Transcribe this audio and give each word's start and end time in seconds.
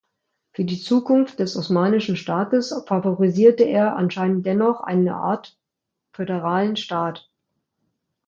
Für 0.53 0.65
die 0.65 0.79
Zukunft 0.79 1.37
des 1.37 1.55
osmanischen 1.55 2.15
Staates 2.17 2.73
favorisierte 2.87 3.65
er 3.65 3.95
anscheinend 3.97 4.47
dennoch 4.47 4.81
eine 4.81 5.13
Art 5.13 5.59
föderalen 6.11 6.75
Staat. 6.75 7.29